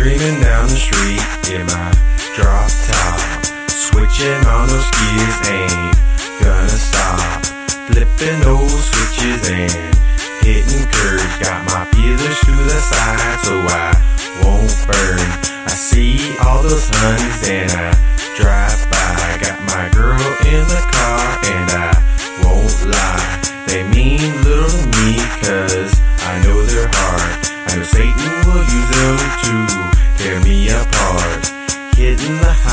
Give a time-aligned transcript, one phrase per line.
[0.00, 1.20] Streaming down the street
[1.52, 1.92] in my
[2.32, 3.20] drop top.
[3.68, 5.92] Switching on those gears ain't
[6.40, 7.44] gonna stop.
[7.84, 9.92] Flipping those switches and
[10.40, 11.36] hitting curves.
[11.44, 13.92] Got my feelers to the side so I
[14.40, 15.20] won't burn.
[15.68, 17.92] I see all those honeys and I
[18.40, 19.36] drive by.
[19.44, 20.16] Got my girl
[20.48, 21.92] in the car and I
[22.40, 23.40] won't lie.
[23.68, 25.92] They mean little to me cause
[26.24, 27.36] I know they're hard.
[27.68, 29.79] I know Satan will use them too.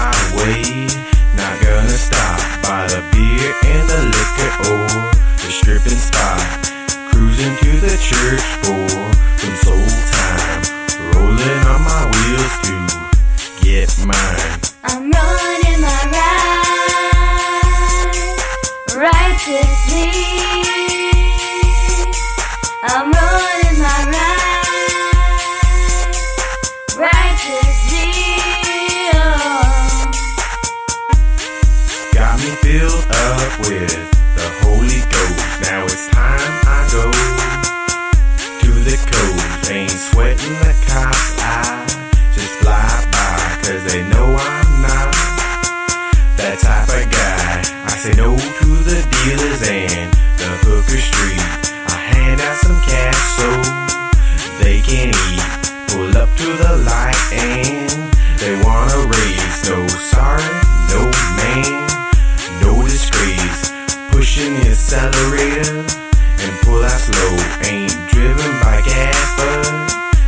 [0.00, 0.88] The highway,
[1.36, 6.40] not gonna stop by the beer and the liquor or the stripping spot.
[7.12, 8.79] Cruising to the church for
[33.68, 33.92] with
[34.36, 35.60] the Holy Ghost.
[35.62, 37.04] Now it's time I go
[38.62, 39.70] to the coast.
[39.70, 41.36] Ain't sweating the cops.
[41.38, 41.86] I
[42.34, 45.12] just fly by, cause they know I'm not
[46.36, 47.60] that type of guy.
[47.84, 51.44] I say no to the dealers and the hooker street.
[51.86, 53.48] I hand out some cash so
[54.62, 55.48] they can eat.
[55.92, 58.99] Pull up to the light and they wanna
[67.30, 67.70] slow.
[67.70, 69.62] Ain't driven by gas, but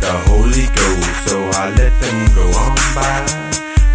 [0.00, 1.28] the Holy Ghost.
[1.28, 3.26] So I let them go on by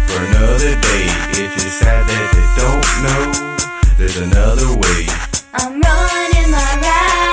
[0.06, 1.06] for another day.
[1.30, 3.24] It's just sad that they don't know
[3.96, 5.06] there's another way.
[5.54, 7.26] I'm running my ride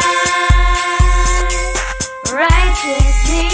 [2.31, 3.49] righteously.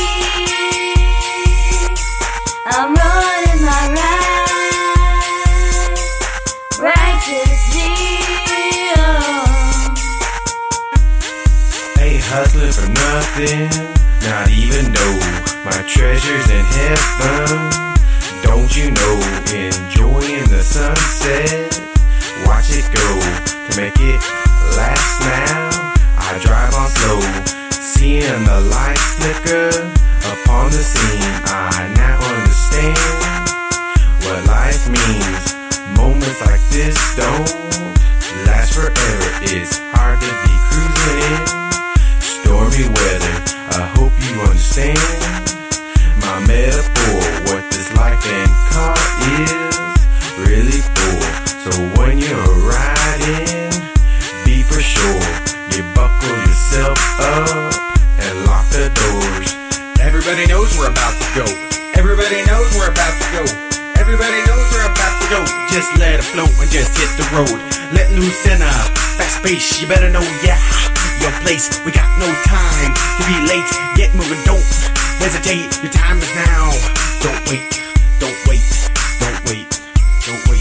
[2.66, 4.30] I'm running my ride
[6.80, 8.53] righteously.
[12.34, 13.70] Hustling for nothing,
[14.26, 15.14] not even know
[15.62, 17.70] my treasures in heaven.
[18.42, 19.18] Don't you know,
[19.54, 21.70] enjoying the sunset,
[22.50, 23.06] watch it go
[23.46, 24.18] to make it
[24.74, 25.94] last now.
[26.18, 27.22] I drive on slow,
[27.70, 29.70] seeing the lights flicker
[30.34, 31.38] upon the scene.
[31.46, 32.98] I now understand
[34.26, 35.54] what life means.
[35.94, 37.62] Moments like this don't
[60.34, 61.46] Everybody knows we're about to go.
[61.94, 63.46] Everybody knows we're about to go.
[64.02, 65.46] Everybody knows we're about to go.
[65.70, 67.62] Just let it flow and just hit the road.
[67.94, 68.74] Let loose in a
[69.14, 69.80] fast pace.
[69.80, 70.58] You better know, yeah,
[71.22, 71.70] your place.
[71.86, 73.70] We got no time to be late.
[73.94, 74.66] Get moving, don't
[75.22, 75.70] hesitate.
[75.86, 76.74] Your time is now.
[77.22, 77.70] Don't wait,
[78.18, 78.66] don't wait,
[79.22, 79.70] don't wait,
[80.26, 80.53] don't wait,